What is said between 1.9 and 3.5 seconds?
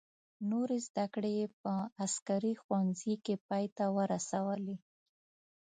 عسکري ښوونځي کې